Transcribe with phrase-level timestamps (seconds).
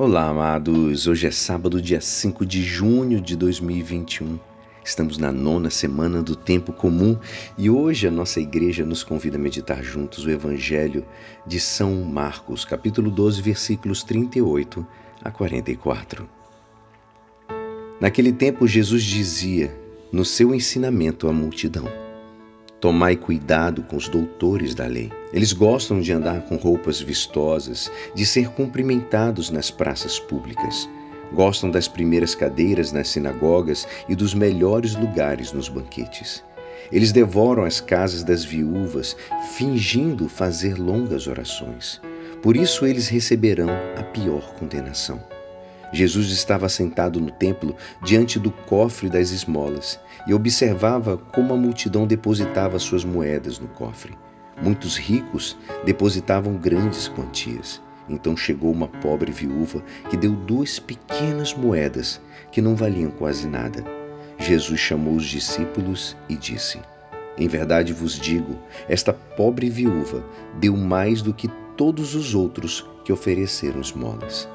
[0.00, 1.08] Olá, amados.
[1.08, 4.38] Hoje é sábado, dia 5 de junho de 2021.
[4.84, 7.18] Estamos na nona semana do tempo comum
[7.58, 11.04] e hoje a nossa igreja nos convida a meditar juntos o Evangelho
[11.44, 14.86] de São Marcos, capítulo 12, versículos 38
[15.24, 16.30] a 44.
[18.00, 19.76] Naquele tempo, Jesus dizia
[20.12, 21.86] no seu ensinamento à multidão:
[22.80, 25.10] Tomai cuidado com os doutores da lei.
[25.32, 30.88] Eles gostam de andar com roupas vistosas, de ser cumprimentados nas praças públicas.
[31.32, 36.44] Gostam das primeiras cadeiras nas sinagogas e dos melhores lugares nos banquetes.
[36.92, 39.16] Eles devoram as casas das viúvas,
[39.56, 42.00] fingindo fazer longas orações.
[42.40, 45.20] Por isso eles receberão a pior condenação.
[45.92, 52.06] Jesus estava sentado no templo diante do cofre das esmolas e observava como a multidão
[52.06, 54.16] depositava suas moedas no cofre.
[54.62, 57.80] Muitos ricos depositavam grandes quantias.
[58.08, 62.20] Então chegou uma pobre viúva que deu duas pequenas moedas
[62.50, 63.84] que não valiam quase nada.
[64.38, 66.80] Jesus chamou os discípulos e disse:
[67.36, 70.24] Em verdade vos digo, esta pobre viúva
[70.58, 74.48] deu mais do que todos os outros que ofereceram esmolas.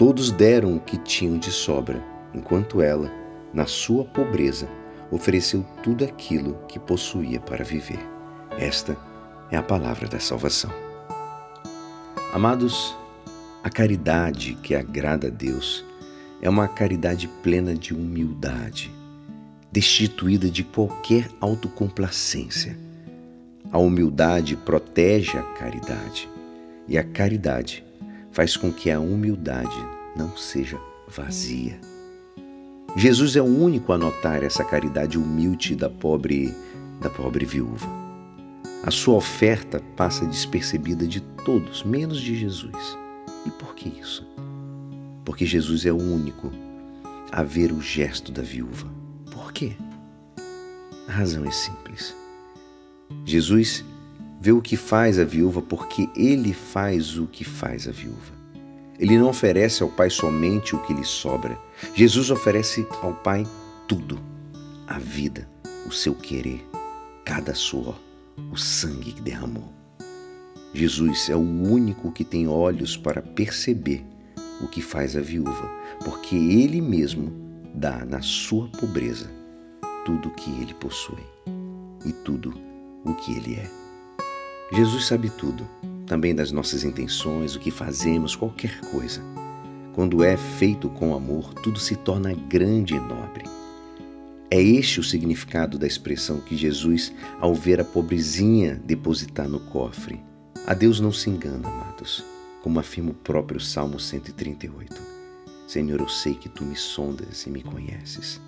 [0.00, 3.12] Todos deram o que tinham de sobra, enquanto ela,
[3.52, 4.66] na sua pobreza,
[5.10, 7.98] ofereceu tudo aquilo que possuía para viver.
[8.58, 8.96] Esta
[9.50, 10.70] é a palavra da salvação.
[12.32, 12.96] Amados,
[13.62, 15.84] a caridade que agrada a Deus
[16.40, 18.90] é uma caridade plena de humildade,
[19.70, 22.74] destituída de qualquer autocomplacência.
[23.70, 26.26] A humildade protege a caridade
[26.88, 27.84] e a caridade
[28.32, 29.76] faz com que a humildade
[30.16, 30.78] não seja
[31.08, 31.78] vazia.
[32.96, 36.54] Jesus é o único a notar essa caridade humilde da pobre
[37.00, 37.86] da pobre viúva.
[38.84, 42.98] A sua oferta passa despercebida de todos, menos de Jesus.
[43.46, 44.26] E por que isso?
[45.24, 46.52] Porque Jesus é o único
[47.32, 48.88] a ver o gesto da viúva.
[49.30, 49.72] Por quê?
[51.08, 52.14] A razão é simples.
[53.24, 53.84] Jesus
[54.40, 58.40] vê o que faz a viúva porque ele faz o que faz a viúva.
[58.98, 61.58] Ele não oferece ao Pai somente o que lhe sobra.
[61.94, 63.46] Jesus oferece ao Pai
[63.86, 64.18] tudo:
[64.86, 65.46] a vida,
[65.86, 66.66] o seu querer,
[67.24, 67.96] cada suor,
[68.50, 69.72] o sangue que derramou.
[70.72, 74.04] Jesus é o único que tem olhos para perceber
[74.62, 75.68] o que faz a viúva,
[76.04, 77.32] porque ele mesmo
[77.74, 79.30] dá na sua pobreza
[80.04, 81.24] tudo o que ele possui
[82.04, 82.54] e tudo
[83.04, 83.89] o que ele é.
[84.72, 85.68] Jesus sabe tudo,
[86.06, 89.20] também das nossas intenções, o que fazemos, qualquer coisa.
[89.92, 93.44] Quando é feito com amor, tudo se torna grande e nobre.
[94.48, 100.22] É este o significado da expressão que Jesus, ao ver a pobrezinha depositar no cofre,
[100.66, 102.24] a Deus não se engana, amados,
[102.62, 104.94] como afirma o próprio Salmo 138.
[105.66, 108.40] Senhor, eu sei que tu me sondas e me conheces.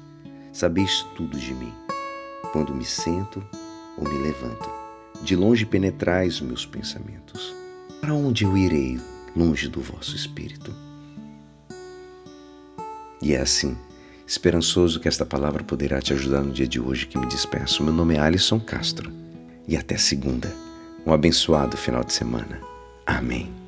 [0.53, 1.73] Sabeis tudo de mim,
[2.53, 3.45] quando me sento
[3.99, 4.82] ou me levanto
[5.23, 7.55] de longe penetrais meus pensamentos.
[8.01, 8.99] Para onde eu irei
[9.37, 10.75] longe do vosso espírito?
[13.23, 13.77] E é assim,
[14.27, 17.85] esperançoso que esta palavra poderá te ajudar no dia de hoje que me despeço.
[17.85, 19.13] Meu nome é Alisson Castro
[19.69, 20.53] e até segunda.
[21.07, 22.61] Um abençoado final de semana.
[23.07, 23.62] Amém.